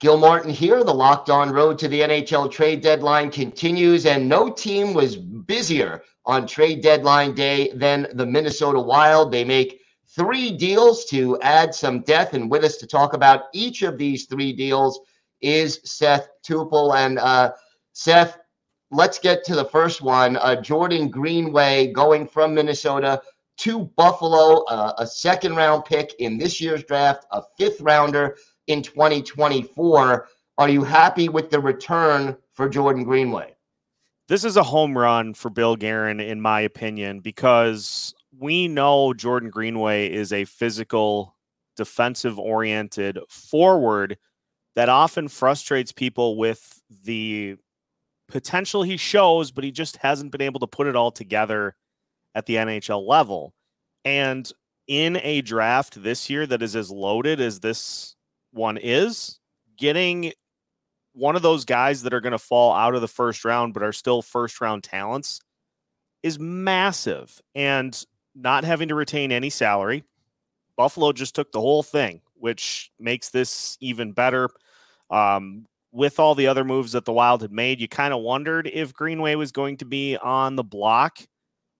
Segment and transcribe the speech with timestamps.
[0.00, 0.84] Gil Martin here.
[0.84, 6.02] The locked on road to the NHL trade deadline continues, and no team was busier
[6.24, 9.32] on trade deadline day than the Minnesota Wild.
[9.32, 13.82] They make three deals to add some depth, and with us to talk about each
[13.82, 15.00] of these three deals
[15.40, 16.96] is Seth Tupel.
[16.96, 17.52] And uh,
[17.92, 18.38] Seth,
[18.92, 20.36] let's get to the first one.
[20.36, 23.20] Uh, Jordan Greenway going from Minnesota
[23.58, 28.36] to Buffalo, uh, a second round pick in this year's draft, a fifth rounder
[28.68, 30.28] in 2024.
[30.58, 33.54] Are you happy with the return for Jordan Greenway?
[34.28, 39.50] This is a home run for Bill Guerin, in my opinion, because we know Jordan
[39.50, 41.34] Greenway is a physical,
[41.76, 44.18] defensive oriented forward
[44.76, 47.56] that often frustrates people with the
[48.28, 51.74] potential he shows, but he just hasn't been able to put it all together
[52.34, 53.54] at the NHL level.
[54.04, 54.50] And
[54.86, 58.14] in a draft this year that is as loaded as this
[58.52, 59.38] one is
[59.76, 60.32] getting
[61.12, 63.82] one of those guys that are going to fall out of the first round but
[63.82, 65.40] are still first round talents
[66.22, 70.04] is massive and not having to retain any salary.
[70.76, 74.48] Buffalo just took the whole thing which makes this even better.
[75.10, 78.66] Um, with all the other moves that the wild had made you kind of wondered
[78.66, 81.18] if greenway was going to be on the block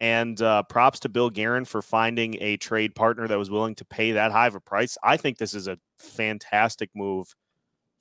[0.00, 3.84] and uh, props to Bill Guerin for finding a trade partner that was willing to
[3.84, 4.96] pay that high of a price.
[5.02, 7.34] I think this is a fantastic move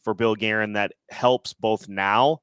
[0.03, 2.39] for Bill Guerin that helps both now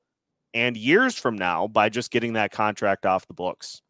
[0.53, 3.83] and years from now by just getting that contract off the books.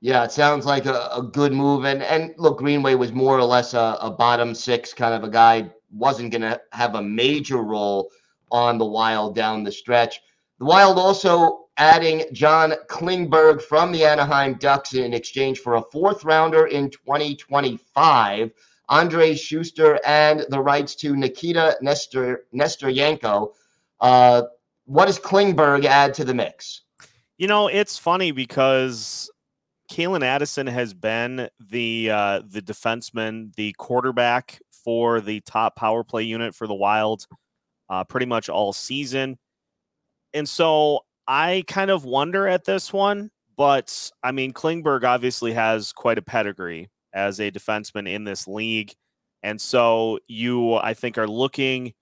[0.00, 1.84] Yeah, it sounds like a, a good move.
[1.84, 5.28] And and look, Greenway was more or less a, a bottom six kind of a
[5.30, 8.10] guy, wasn't going to have a major role
[8.50, 10.20] on the Wild down the stretch.
[10.60, 16.24] The Wild also adding John Klingberg from the Anaheim Ducks in exchange for a fourth
[16.24, 18.50] rounder in 2025,
[18.90, 23.52] Andrej Sustr, and the rights to Nikita Nestor Nesterenko.
[24.00, 24.42] Uh,
[24.86, 26.82] what does Klingberg add to the mix?
[27.38, 29.30] You know, it's funny because
[29.90, 36.24] Calen Addison has been the uh, the defenseman, the quarterback for the top power play
[36.24, 37.26] unit for the Wild,
[37.88, 39.38] uh, pretty much all season.
[40.34, 45.92] And so I kind of wonder at this one, but I mean, Klingberg obviously has
[45.92, 48.94] quite a pedigree as a defenseman in this league.
[49.42, 51.92] And so you, I think, are looking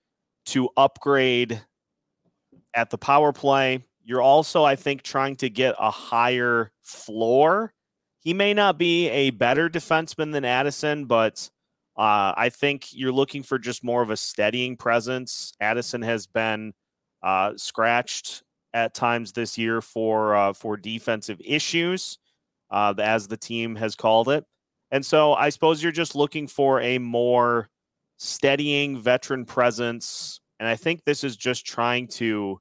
[0.47, 1.61] to upgrade
[2.73, 3.83] at the power play.
[4.05, 7.73] You're also, I think, trying to get a higher floor.
[8.21, 11.49] He may not be a better defenseman than Addison, but
[11.97, 15.51] uh, I think you're looking for just more of a steadying presence.
[15.59, 16.73] Addison has been
[17.21, 18.43] uh, scratched
[18.73, 22.17] at times this year for uh, for defensive issues,
[22.71, 24.45] uh, as the team has called it.
[24.91, 27.69] And so I suppose you're just looking for a more
[28.17, 30.39] steadying veteran presence.
[30.59, 32.59] And I think this is just trying to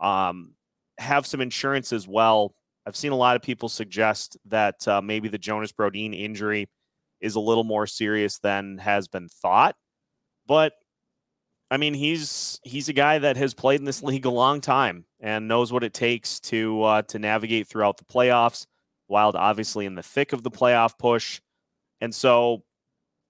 [0.00, 0.54] um,
[0.98, 2.54] have some insurance as well.
[2.86, 6.68] I've seen a lot of people suggest that uh, maybe the Jonas Brodin injury
[7.20, 9.76] is a little more serious than has been thought.
[10.46, 10.72] But
[11.70, 15.04] I mean, he's he's a guy that has played in this league a long time
[15.20, 18.66] and knows what it takes to uh, to navigate throughout the playoffs.
[19.08, 21.40] Wild, obviously, in the thick of the playoff push,
[22.00, 22.62] and so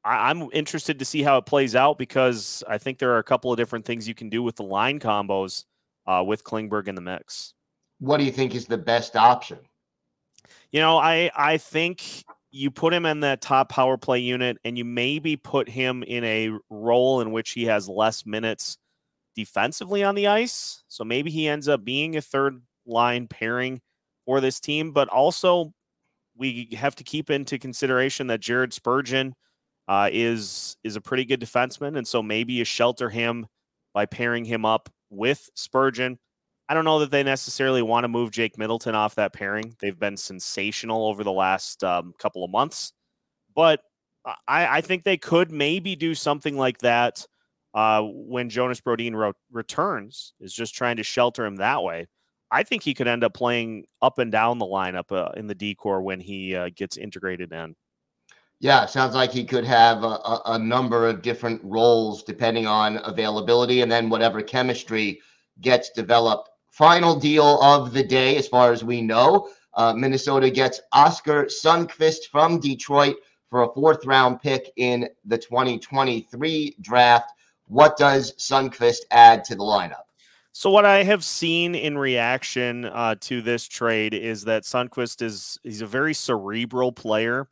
[0.05, 3.25] I, I'm interested to see how it plays out because I think there are a
[3.25, 5.65] couple of different things you can do with the line combos
[6.07, 7.55] uh, with Klingberg in the mix.
[8.01, 9.59] What do you think is the best option?
[10.71, 14.79] You know, I I think you put him in that top power play unit and
[14.79, 18.79] you maybe put him in a role in which he has less minutes
[19.37, 20.83] defensively on the ice.
[20.89, 23.81] So maybe he ends up being a third line pairing
[24.25, 25.73] for this team, but also
[26.37, 29.35] we have to keep into consideration that Jared Spurgeon
[29.89, 33.47] uh, is is a pretty good defenseman, and so maybe you shelter him
[33.95, 36.19] by pairing him up with Spurgeon.
[36.69, 39.75] I don't know that they necessarily want to move Jake Middleton off that pairing.
[39.81, 42.93] They've been sensational over the last um, couple of months,
[43.55, 43.81] but
[44.47, 47.27] I, I, think they could maybe do something like that
[47.73, 50.35] uh, when Jonas Brodin ro- returns.
[50.41, 52.07] Is just trying to shelter him that way.
[52.51, 55.55] I think he could end up playing up and down the lineup uh, in the
[55.55, 57.75] D corps when he uh, gets integrated in.
[58.61, 63.83] Yeah, sounds like he could have a, a number of different roles depending on availability
[63.83, 65.21] and then whatever chemistry
[65.61, 69.49] gets developed final deal of the day, as far as we know.
[69.75, 73.17] Uh, Minnesota gets Oskar Sundqvist from Detroit
[73.51, 77.33] for a fourth round pick in the 2023 draft.
[77.67, 80.05] What does Sundqvist add to the lineup?
[80.53, 85.59] So what I have seen in reaction uh, to this trade is that Sundqvist is
[85.65, 87.49] he's a very cerebral player,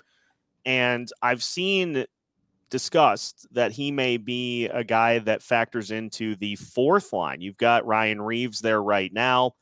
[0.65, 2.07] and I've seen
[2.71, 7.41] discussed that he may be a guy that factors into the fourth line.
[7.41, 9.53] You've got Ryan Reaves there right now.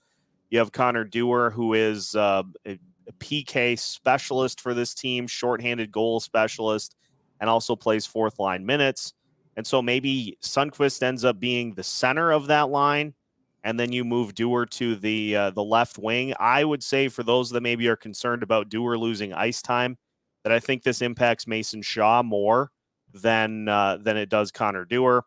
[0.51, 2.79] You have Connor Dewar, who is uh, a,
[3.19, 6.97] PK specialist for this team, shorthanded goal specialist,
[7.41, 9.13] and also plays fourth line minutes.
[9.57, 13.15] And so maybe Sundqvist ends up being the center of that line,
[13.63, 16.35] and then you move Dewar to the uh, the left wing.
[16.41, 19.99] I would say for those that maybe are concerned about Dewar losing ice time,
[20.43, 22.71] that I think this impacts Mason Shaw more
[23.15, 25.25] than uh, than it does Connor Dewar.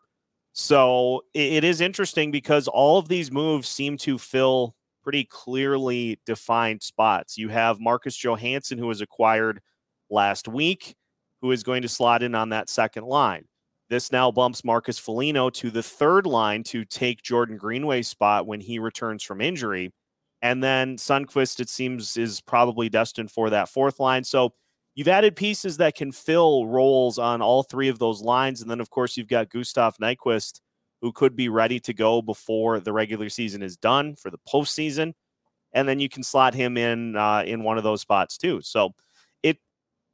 [0.52, 6.20] So it, it is interesting because all of these moves seem to fill pretty clearly
[6.26, 7.38] defined spots.
[7.38, 9.60] You have Marcus Johansson, who was acquired
[10.10, 10.94] last week,
[11.40, 13.46] who is going to slot in on that second line.
[13.88, 18.60] This now bumps Marcus Foligno to the third line to take Jordan Greenway's spot when
[18.60, 19.92] he returns from injury.
[20.42, 24.24] And then Sundqvist, it seems, is probably destined for that fourth line.
[24.24, 24.52] So
[24.98, 28.60] you've added pieces that can fill roles on all three of those lines.
[28.60, 30.60] And then, of course, you've got Gustav Nyquist,
[31.00, 35.12] who could be ready to go before the regular season is done for the postseason.
[35.72, 38.60] And then you can slot him in uh, in one of those spots too.
[38.60, 38.92] So
[39.44, 39.58] it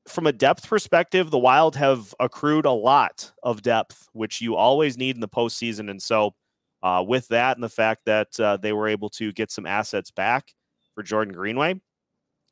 [0.07, 4.99] from a depth perspective, the Wild have accrued a lot of depth, which you always
[4.99, 5.89] need in the postseason.
[5.89, 6.35] And so,
[6.83, 10.11] uh, with that and the fact that uh, they were able to get some assets
[10.11, 10.53] back
[10.95, 11.81] for Jordan Greenway,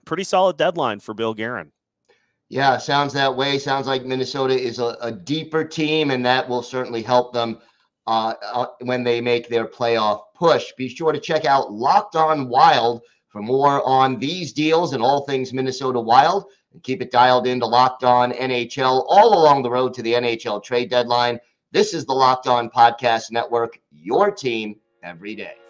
[0.07, 1.73] pretty solid deadline for Bill Guerin.
[2.53, 3.59] Yeah, sounds that way.
[3.59, 7.59] Sounds like Minnesota is a, a deeper team, and that will certainly help them
[8.07, 10.71] uh, uh when they make their playoff push.
[10.77, 15.25] Be sure to check out Locked On Wild for more on these deals and all
[15.25, 16.45] things Minnesota Wild
[16.75, 20.63] and keep it dialed into Locked On NHL all along the road to the NHL
[20.63, 21.41] trade deadline.
[21.71, 25.62] This is the Locked On Podcast Network, your team every day.